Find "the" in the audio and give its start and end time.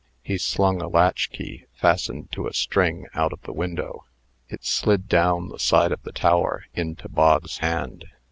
3.43-3.53, 5.49-5.59, 6.01-6.11